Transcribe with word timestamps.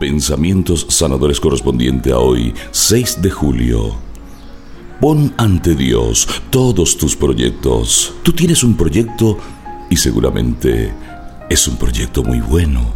Pensamientos 0.00 0.86
sanadores 0.88 1.38
correspondiente 1.40 2.10
a 2.10 2.18
hoy, 2.18 2.54
6 2.70 3.20
de 3.20 3.30
julio. 3.30 3.96
Pon 4.98 5.34
ante 5.36 5.74
Dios 5.74 6.26
todos 6.48 6.96
tus 6.96 7.14
proyectos. 7.14 8.14
Tú 8.22 8.32
tienes 8.32 8.64
un 8.64 8.78
proyecto 8.78 9.36
y 9.90 9.98
seguramente 9.98 10.94
es 11.50 11.68
un 11.68 11.76
proyecto 11.76 12.22
muy 12.22 12.40
bueno, 12.40 12.94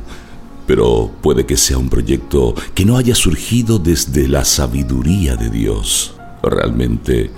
pero 0.66 1.10
puede 1.20 1.44
que 1.44 1.58
sea 1.58 1.76
un 1.76 1.90
proyecto 1.90 2.54
que 2.74 2.86
no 2.86 2.96
haya 2.96 3.14
surgido 3.14 3.78
desde 3.78 4.26
la 4.26 4.46
sabiduría 4.46 5.36
de 5.36 5.50
Dios. 5.50 6.14
¿Realmente 6.42 7.30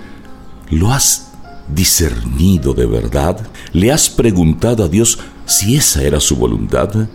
lo 0.69 0.93
has 0.93 1.33
discernido 1.67 2.73
de 2.73 2.85
verdad? 2.85 3.45
¿Le 3.73 3.91
has 3.91 4.09
preguntado 4.09 4.85
a 4.85 4.87
Dios 4.87 5.19
si 5.45 5.75
esa 5.75 6.03
era 6.03 6.21
su 6.21 6.37
voluntad? 6.37 7.09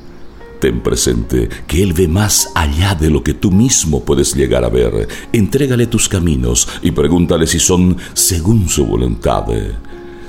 Ten 0.62 0.80
presente 0.80 1.48
que 1.66 1.82
Él 1.82 1.92
ve 1.92 2.06
más 2.06 2.52
allá 2.54 2.94
de 2.94 3.10
lo 3.10 3.24
que 3.24 3.34
tú 3.34 3.50
mismo 3.50 4.04
puedes 4.04 4.32
llegar 4.36 4.64
a 4.64 4.68
ver. 4.68 5.08
Entrégale 5.32 5.88
tus 5.88 6.08
caminos 6.08 6.68
y 6.82 6.92
pregúntale 6.92 7.48
si 7.48 7.58
son 7.58 7.96
según 8.12 8.68
su 8.68 8.86
voluntad. 8.86 9.42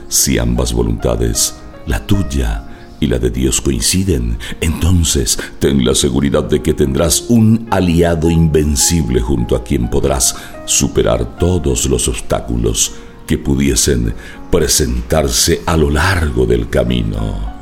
Si 0.08 0.40
ambas 0.40 0.74
voluntades, 0.74 1.54
la 1.86 2.08
tuya 2.08 2.66
y 3.00 3.06
la 3.06 3.20
de 3.20 3.30
Dios 3.30 3.62
coinciden, 3.62 4.40
entonces 4.60 5.38
ten 5.60 5.86
la 5.86 5.94
seguridad 5.94 6.46
de 6.46 6.64
que 6.64 6.74
tendrás 6.74 7.26
un 7.30 7.68
aliado 7.70 8.32
invencible 8.32 9.22
junto 9.22 9.56
a 9.56 9.64
quien 9.64 9.88
podrás 9.88 10.36
superar 10.66 11.38
todos 11.38 11.86
los 11.86 12.08
obstáculos 12.08 12.94
que 13.28 13.38
pudiesen 13.38 14.16
presentarse 14.50 15.62
a 15.68 15.78
lo 15.78 15.92
largo 15.92 16.48
del 16.48 16.70
camino. 16.70 17.53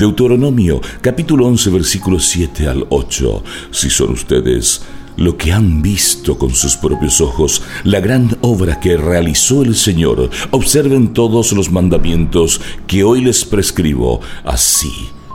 Deuteronomio 0.00 0.80
capítulo 1.02 1.46
11 1.46 1.68
versículos 1.68 2.24
7 2.24 2.66
al 2.68 2.86
8. 2.88 3.44
Si 3.70 3.90
son 3.90 4.12
ustedes 4.12 4.80
lo 5.18 5.36
que 5.36 5.52
han 5.52 5.82
visto 5.82 6.38
con 6.38 6.54
sus 6.54 6.74
propios 6.74 7.20
ojos, 7.20 7.62
la 7.84 8.00
gran 8.00 8.38
obra 8.40 8.80
que 8.80 8.96
realizó 8.96 9.62
el 9.62 9.74
Señor, 9.74 10.30
observen 10.52 11.12
todos 11.12 11.52
los 11.52 11.70
mandamientos 11.70 12.62
que 12.86 13.04
hoy 13.04 13.20
les 13.20 13.44
prescribo, 13.44 14.22
así 14.42 14.90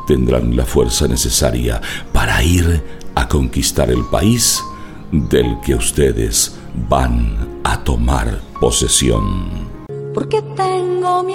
tendrán 0.08 0.55
la 0.55 0.66
fuerza 0.66 1.08
necesaria 1.08 1.80
para 2.11 2.43
ir 2.43 2.81
a 3.13 3.27
conquistar 3.27 3.91
el 3.91 4.03
país 4.05 4.63
del 5.11 5.58
que 5.63 5.75
ustedes 5.75 6.58
van 6.89 7.59
a 7.63 7.83
tomar 7.83 8.41
posesión. 8.59 9.69
¿Por 10.16 10.27
qué 10.27 10.41
tengo 10.55 11.23
miedo? 11.23 11.34